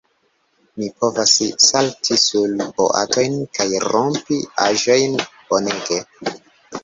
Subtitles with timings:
[0.77, 1.33] Mi povas
[1.65, 4.39] salti sur boatojn, kaj rompi
[4.69, 5.21] aĵojn.
[5.53, 6.01] Bonege.